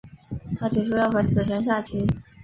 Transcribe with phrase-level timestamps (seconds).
[0.57, 2.07] 他提出要和死神下棋。